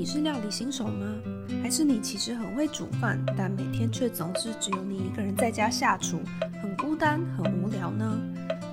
[0.00, 1.06] 你是料理新手吗？
[1.62, 6.22] 还是你其实很会煮饭，但每天却总是只有你一个人在家下厨，
[6.62, 8.18] 很孤单、很无聊呢？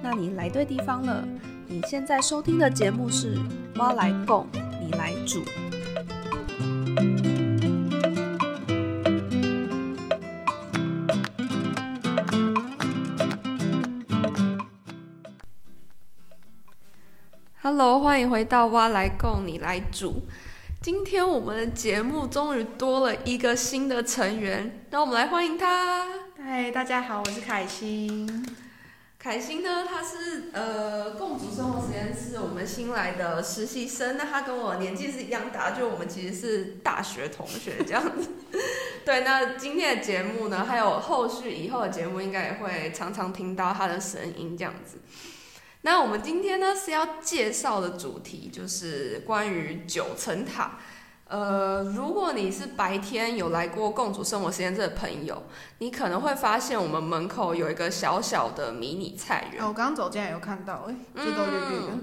[0.02, 1.28] 那你来对地方了。
[1.68, 3.36] 你现在收听的节目是
[3.76, 4.48] 《我来供，
[4.82, 5.44] 你来煮》。
[17.62, 20.12] Hello，欢迎回到《蛙来供，你来煮》。
[20.80, 26.08] 今天我们的节目终于多了一个新的成员，让我们来欢迎他。
[26.38, 28.46] 嗨，大家好，我是凯欣。
[29.20, 38.30] 凯欣呢，他是呃共煮生活实验室我们新来的实习生，那他跟我年纪是一样大，就我们其实是大学同学这样子。
[39.04, 45.00] 对，那今天的节目呢，还有后续以后的节目，应该也会常常听到他的声音这样子。
[45.88, 50.78] 那我们今天呢是要介绍的主题就是关于九层塔。
[51.30, 55.44] 呃，如果你是白天有来过共主生活实验室的朋友，
[55.78, 59.66] 你可能会发现我们门口有一个小小的迷你菜园。
[59.66, 61.94] 我刚刚走进来有看到，哎，这都绿绿的。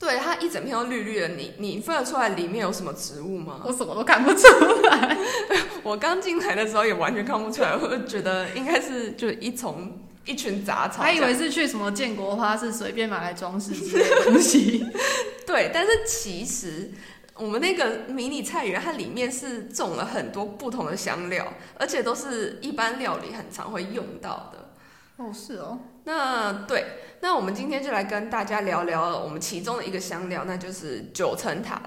[0.00, 1.28] 对，它一整片都绿绿的。
[1.28, 3.60] 你你分得出来里面有什么植物吗？
[3.64, 4.48] 我什么都看不出
[4.82, 5.16] 来。
[5.84, 9.96] 我刚进来的时候也完全看不出来，我就觉得应该是就是一丛。
[10.24, 14.86] 一群杂草，还以为是去什么建国花市随便买来装饰之类的东西。
[15.46, 16.90] 对，但是其实
[17.34, 24.70] 我们那个迷你菜园，它里面是种了很多不同的香料，而且都是一般料理很常会用到的。
[25.16, 25.80] 哦，是哦。
[26.04, 26.84] 那对，
[27.20, 31.80] 那我们今天就来跟大家聊聊我们其中的一个香料，那就是九层塔。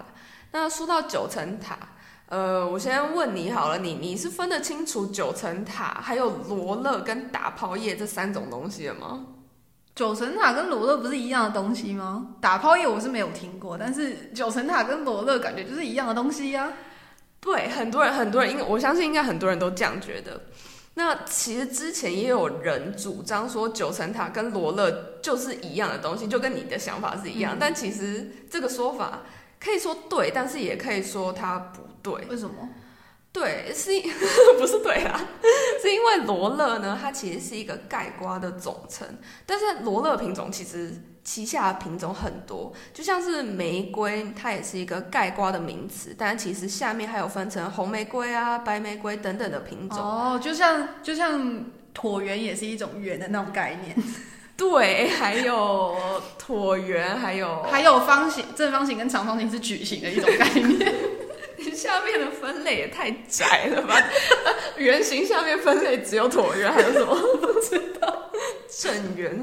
[0.51, 1.77] 那说到九层塔。
[2.27, 9.27] 呃，我先问你好了，你你是分得清楚九层塔、还有罗勒跟打抛叶这三种东西的吗？
[9.93, 12.35] 九层塔跟罗勒不是一样的东西吗？
[12.41, 16.73] 打抛叶我是没有听过，但是九层塔跟罗勒感觉就是一样的东西呀。
[17.39, 20.41] 对，很多人很多人应该我相信应该很多人都这样觉得。
[20.95, 29.21] 那其实之前也有人主张说九层塔跟罗勒就是一样的东西，就跟你的想法是一样，但其实这个说法
[29.59, 31.83] 可以说对，但是也可以说它不。
[32.05, 32.69] 对，为什么？
[33.33, 33.89] 对，是
[34.59, 35.19] 不是对啊？
[35.81, 39.07] 是因为罗勒呢，它其实是一个盖瓜的总称，
[39.43, 40.93] 但是罗勒品种其实
[41.23, 49.97] 旗下的品种很多，就像是玫瑰，它也是一个盖瓜的名词，但其实下面还有分成红玫瑰啊、白玫瑰等等的品种。
[49.97, 53.97] 哦，就像就像椭圆也是一种圆的那种概念。
[54.57, 60.95] 对，还有椭圆，还有还有方形、正方形跟长方形是矩形的一种概念。
[61.57, 63.95] 你 下面的分类也太窄了吧？
[64.77, 68.29] 圆形下面分类只有椭圆，还有什么不知道？
[68.69, 69.37] 正圆？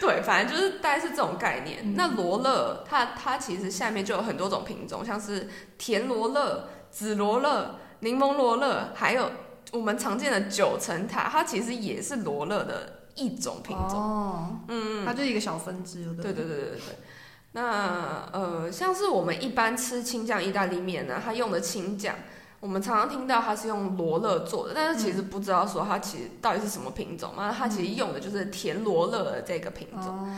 [0.00, 1.94] 对，反正就是大概是这种概念。
[1.94, 5.48] 那罗勒，它它其实下面就有很多种品种，像是
[5.78, 9.30] 甜罗勒、紫罗勒、柠檬罗勒，还有
[9.72, 13.98] 我们常见的九层塔，它其实也是罗勒的一种品种。
[13.98, 16.98] 哦，嗯，它就是一个小分支，对对对对对。
[17.52, 22.14] 那呃，像是我们一般吃青酱意大利面呢，它用的青酱，
[22.60, 30.28] 我们常常听到它是用罗勒做的，但是其实不知道说它其实到底是什么品种嘛，它其实用的就是甜罗勒的这个品种。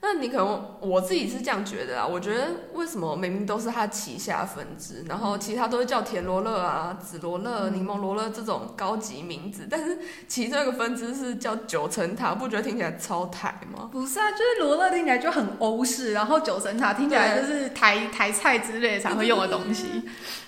[0.00, 9.98] 那你可能我自己是这样觉得啊，我觉得为什么明明都是它旗下分支，然后其他都是叫甜罗勒啊、紫罗勒、柠檬罗勒这种高级名字，但是
[10.28, 13.90] 其中一个分支是叫九层塔，不觉得听起来超台吗？
[13.90, 20.04] 不是啊，就是罗勒听起来就很欧式，然后九层塔听起来就是台台菜之类才会用的东西。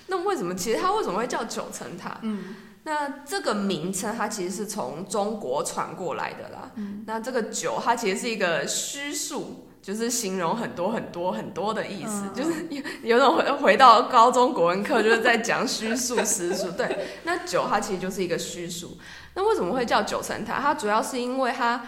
[0.07, 2.17] 那为什么其实它为什么会叫九层塔？
[2.21, 2.55] 嗯。
[2.91, 6.71] 那这个名称它其实是从中国传过来的啦。
[6.75, 16.69] 嗯，那这个酒它其实是一个虚数，就是形容很多很多很多的意思，就是有有种回回到高中国文课就是在讲虚数实数。
[16.75, 18.97] 对，那酒它其实就是一个虚数。
[19.35, 20.59] 那为什么会叫九层塔？
[20.59, 21.81] 它主要是因为它。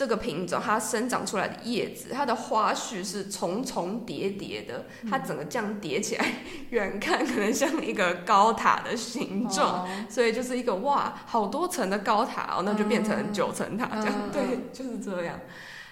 [0.00, 6.24] 这个品种它生长出来的叶子，它的花序是重重叠叠的，它整个这样叠起来，
[6.70, 14.42] 远看可能像一个高塔的形状，所以就是一个哇，好多层的高塔哦，那就变成九层塔这样，对，
[14.72, 15.38] 就是这样。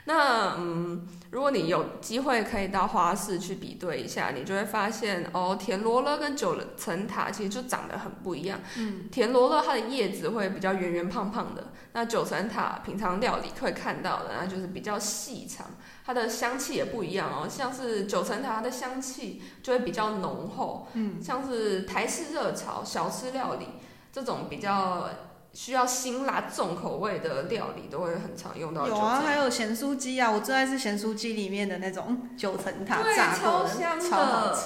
[0.09, 8.59] 那嗯，如果你有机会可以到花市去比对一下，你就会发现哦，田螺勒跟九层塔其实就长得很不一样。
[8.79, 15.67] 嗯，田螺勒它的叶子会比较圆圆胖胖的，那九层塔平常料理会看到的，那就是比较细长，
[16.07, 17.47] 它的香气也不一样哦。
[17.47, 23.67] 像是九层塔它的香气就会比较浓厚，嗯，像是台式热炒、小吃料理
[24.11, 25.07] 这种比较。
[25.53, 28.87] 需要辛辣重口味的料理都会很常用到。
[28.87, 34.59] 有啊，还有咸酥鸡啊，我最爱是咸酥鸡里面的那种九层塔炸过的，超香的。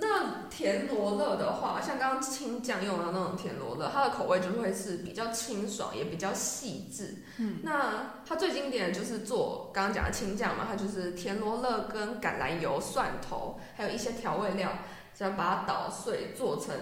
[0.00, 7.24] 那田螺乐的话，像刚刚青酱用的那种田螺乐，它的口味就会是比较清爽，也比较细致。
[7.38, 14.70] 嗯，那它最经典的就是做刚刚讲的青酱嘛，它就是田螺乐跟橄榄油、蒜头，还有一些调味料，
[15.12, 16.76] 只要把它捣碎做成，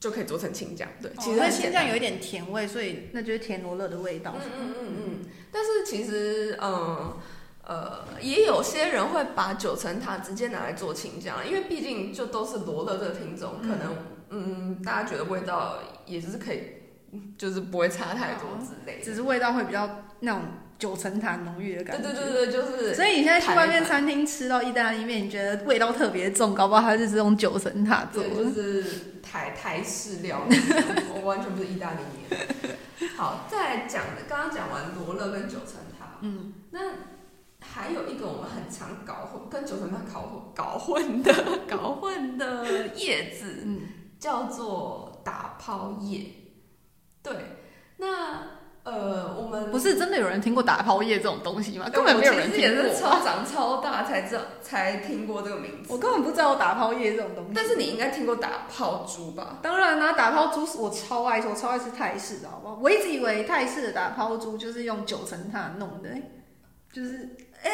[0.00, 0.88] 就可以做成青酱。
[1.02, 4.34] 对，其实青酱有一点甜味，所以那就是甜罗勒的味道。
[4.36, 5.30] 嗯嗯嗯嗯。
[5.52, 7.16] 但是其实，嗯。
[7.68, 13.94] 呃，也有些人会把九层塔直接拿来做青酱，因为毕竟就都是罗勒这个品种，可能
[14.30, 16.62] 嗯，大家觉得味道也是可以，
[17.36, 20.44] 就是不会差太多之类，只是味道会比较那种
[20.78, 22.10] 九层塔浓郁的感觉。
[22.10, 22.94] 对对对对，就是。
[22.94, 28.84] 所以你现在去外面餐厅吃到意大利面，你觉得味道特别重，搞不好它是这种九层塔做的，就是
[29.22, 30.56] 台台式料理，
[31.14, 31.98] 我完全不是意大利
[32.28, 32.76] 面。
[33.16, 36.80] 好，再讲刚刚讲完罗勒跟九层塔，嗯，那。
[37.60, 43.80] 还有一个我们很常搞混，跟九层塔搞混搞混的搞混的叶子，嗯，
[44.18, 46.24] 叫做打抛叶。
[47.20, 47.34] 对，
[47.96, 48.57] 那
[48.90, 51.88] 呃，我们不是真的有人听过打抛叶这种东西吗？
[51.88, 52.94] 根本没有人听过。
[52.94, 55.92] 超长超大才知道 才听过这个名字。
[55.92, 57.52] 我根本不知道打抛叶这种东西。
[57.54, 59.58] 但是你应该听过打抛猪吧？
[59.62, 62.78] 当然啦，打抛猪我超爱吃，我超爱吃泰式的，好不好？
[62.82, 66.10] 我一直以为泰式的打抛猪就是用九层塔弄的，
[66.92, 67.36] 就是。
[67.60, 67.70] 哎，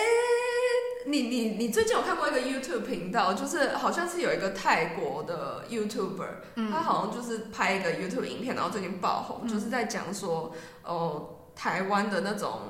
[1.07, 10.53] 你你你最近有看过一个 YouTube 频道，就是好像是有一个泰国的 YouTuber，他好像就是拍一个 YouTube 影片，然后最近爆红，就是在讲说，
[10.83, 12.61] 哦，台湾的那种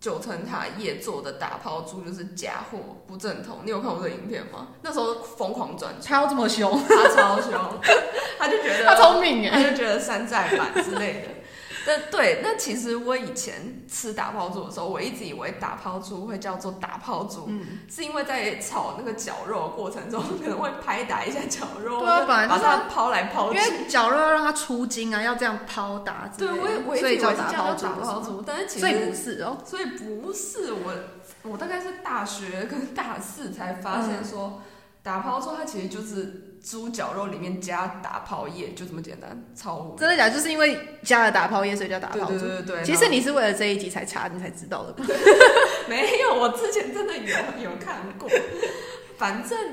[0.00, 3.58] 九层塔叶做的打抛猪就是假货，不正统。
[3.64, 4.68] 你有看过这个影片吗？
[4.82, 7.52] 那时候疯狂转，他要这么凶，他超凶，
[8.38, 11.41] 他就觉得 他聪明他就觉得山寨版之类的。
[11.86, 17.50] 但对，那其实我以前吃打抛猪的时候，我一直以为打抛猪会叫做打抛猪，
[17.90, 27.74] 是因为在炒那个绞肉的过程中可能会拍打一下绞肉，对啊，把它抛来抛去，因为绞肉要让它出筋啊，要这样抛打，对，我也我以为叫打抛
[28.20, 30.94] 猪，但是其实不是哦，所以不是我，
[31.42, 34.62] 我大概是大学跟大四才发现说
[35.02, 36.48] 打抛粥它其实就是。
[36.62, 40.30] 猪脚肉里面加打泡液，就这么简单，超真的假？
[40.30, 42.38] 就是因为加了打泡液，所以叫打泡猪。
[42.38, 42.84] 对对对对。
[42.84, 44.94] 其实你是为了这一集才查，你才知道的。
[45.90, 48.30] 没有，我之前真的有有看过。
[49.18, 49.70] 反正这个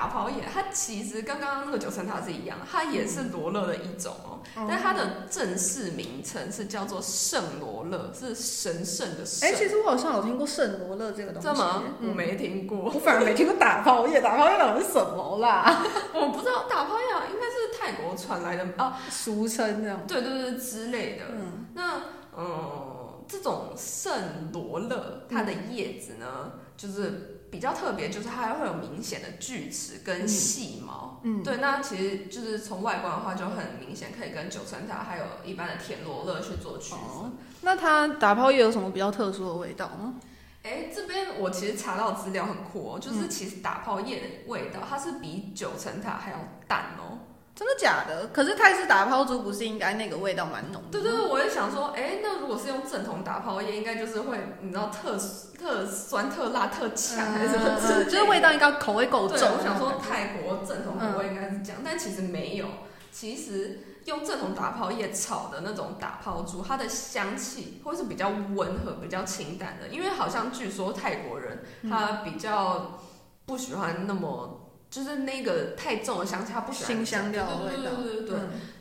[0.00, 4.40] 打抛叶，它其实跟刚刚那个九层塔是一样，它也是罗勒的一种哦。
[4.66, 9.46] 但它的正式名称是叫做圣罗勒，是神圣的圣。
[9.46, 11.48] 哎，其实我好像有听过圣罗勒这个东西。
[11.48, 11.82] 真吗？
[12.00, 12.78] 我没听过。
[12.78, 15.84] 我反而没听过打抛叶，打抛叶到底是什么啦？
[16.14, 20.06] 我不知道打抛叶应该是泰国传来的啊，俗称这样。
[20.06, 21.24] 对对对，之类的。
[21.30, 21.66] 嗯。
[21.74, 22.00] 那
[22.38, 27.29] 嗯，这种圣罗勒，它的叶子呢，就是。
[27.50, 37.32] 比较特别就是它会有明显的锯齿跟细毛，嗯，对，那其实就是从外观的话就很明显，可以跟九层塔还有一般的田螺乐去做区分。
[37.62, 40.14] 那它打泡液有什么比较特殊的味道吗？
[40.62, 46.38] 哎，这边我其实查到资料很酷哦，就是其实打泡液的味道它是比九层塔还要
[46.68, 47.18] 淡哦。
[47.54, 48.28] 真的假的？
[48.28, 50.88] 可是泰式打抛猪不是应该那个味道蛮浓的？
[50.92, 55.18] 对对对，我也想说，哎，那如果是用正统打泡液，应该就是会，你知道特
[55.58, 58.04] 特酸、特辣、特强，还是什么？
[58.04, 59.36] 就是味道应该口味够重。
[59.36, 62.66] 我想说泰国正统口味应该是这样，但其实没有。
[63.12, 73.00] 其实用正统打泡液炒的那种打泡猪，它的香气会是比较温和、比较清淡的，因为好像据说泰国人他比较
[73.44, 74.59] 不喜欢那么。
[74.90, 76.96] 就是那个太重的香气，他不喜欢。
[76.96, 77.94] 新香料的味道。
[77.94, 78.40] 对对对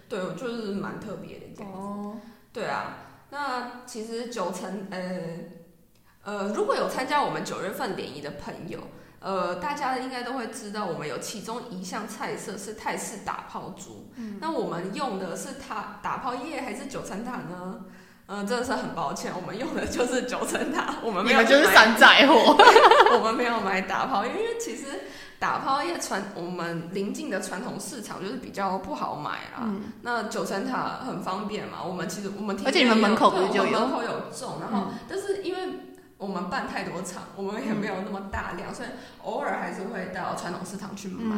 [0.09, 1.77] 对，对，就是蛮特别的这样子。
[1.77, 2.17] 哦。
[2.51, 2.97] 对啊，
[3.29, 4.99] 那其实九层，呃
[6.23, 8.79] 呃，如果有参加我们九月份联谊的朋友，
[9.19, 14.11] 呃，大家应该都会知道，我们有其中一项菜色是泰式打泡猪。
[14.15, 14.39] 嗯。
[14.41, 17.85] 那我们用的是它打泡叶还是九层塔呢？
[18.29, 22.55] 嗯，真的是很抱歉，我们用的就是九层塔，我们没有就是山寨货，
[23.17, 24.85] 我们没有买打炮，因为其实。
[25.39, 29.73] 打泡叶传我们临近的传统市场就是比较不好买啊。
[30.01, 35.79] 那九层塔很方便嘛，我们其实我们而且你们门口就有门口有种，然后但是因为
[36.17, 38.89] 我们办太多场，我们也没有那么大量，所以
[39.23, 41.37] 偶尔还是会到传统市场去买。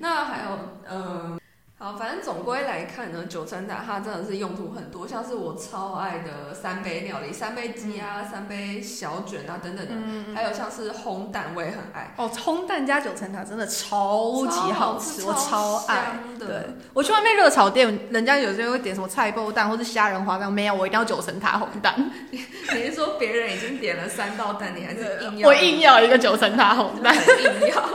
[0.00, 0.58] 那还有
[0.90, 1.40] 嗯。
[1.80, 12.12] 好，反正总归来看呢，九层塔它真的是用途很多，像是我超爱的三杯料理，三杯鸡啊，三杯小卷啊等等的，还有像是烘蛋我也很爱。
[12.16, 16.18] 哦，烘蛋加九层塔真的超级好吃，我超爱。
[16.36, 16.48] 对，
[16.92, 21.94] 我去外面热炒店，人家有时候会点什么菜包蛋或是虾仁花蛋，没有，我一定要九层塔烘蛋。
[22.32, 25.48] 你是说别人已经点了三道蛋，你还是硬要？
[25.48, 27.88] 我硬要一个九层塔烘蛋，硬要。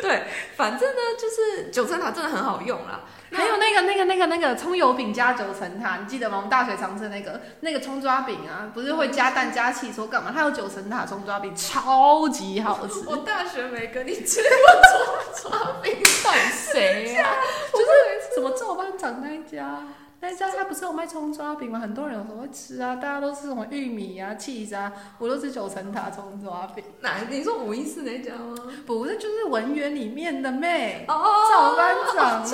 [0.02, 0.24] 对。
[0.56, 3.00] 反正呢，就是九层塔真的很好用啦。
[3.32, 6.38] 还有那个那个那个那个葱油饼加九层塔，你记得吗？
[6.38, 10.32] 我们大学常吃那个那个葱抓饼啊，不是会加蛋加气说干嘛？
[10.34, 13.04] 它有九层塔葱抓饼，超级好吃。
[13.08, 17.36] 我大学没跟你吃过葱抓饼， 到底谁呀？
[17.72, 19.84] 就是什么赵班长那一家。
[20.22, 21.78] 那家他不是有卖葱抓饼吗？
[21.78, 26.84] 很多人有时候会吃啊，大家都吃什么玉米啊、cheese 啊，我都吃九层塔葱抓饼。
[27.00, 27.16] 哪？
[27.30, 28.54] 你说五一四那家吗？
[28.86, 32.44] 不是，就是文园里面的妹哦，赵班长。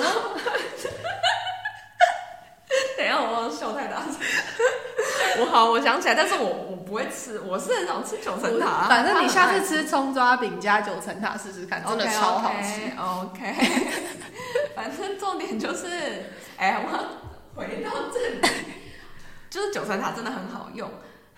[2.97, 4.15] 等一下，我忘笑太大声。
[5.39, 8.87] 我好，我想起来，但是我我不会吃，我是很少吃九层塔。
[8.87, 12.81] 反正你下次吃葱抓饼加九层塔试试看，真的超好吃。
[12.97, 13.53] OK，
[14.73, 15.87] 反正重点就是，
[16.57, 17.27] 哎，我。
[17.57, 18.57] 回到这里，
[19.49, 20.89] 就是九层塔真的很好用。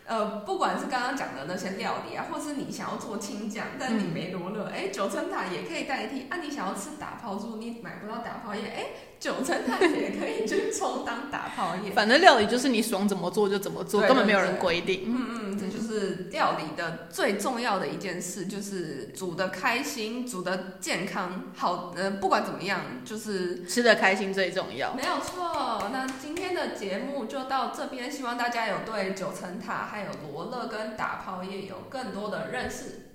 [0.06, 6.26] 呃，不管是刚刚讲的那些料理啊，或是你想要做清酱，但你没罗勒，哎，九层塔也可以代替。
[6.32, 8.86] 啊，你想要吃打泡猪，你买不到打泡叶，哎，
[9.20, 11.92] 九层塔也可以去充当打泡叶。
[11.94, 15.04] 反正料理就是你爽怎么做就怎么做，根本没有人规定。
[15.06, 15.69] 嗯嗯，这
[16.00, 24.96] 就是料理的最重要的一件事，就是煮的开心，煮的健康，好，呃，不管怎么样，就是吃的开心最重要。
[24.96, 25.90] 没有错。
[25.92, 30.00] 那今天的节目就到这边，希望大家有对九层塔还。
[30.00, 33.09] 还有罗勒跟打泡叶有更多的认识。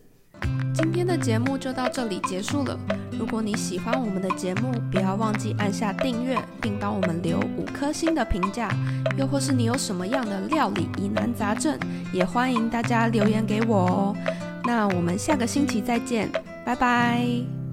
[0.75, 2.79] 今天的节目就到这里结束了。
[3.19, 8.69] 如果你喜欢我们的节目，不要忘记按下订阅，并帮我们留五颗星的评价。
[9.17, 11.79] 又或是你有什么样的料理疑难杂症，
[12.13, 14.17] 也欢迎大家留言给我哦。
[14.65, 16.29] 那我们下个星期再见，
[16.65, 17.64] 拜拜。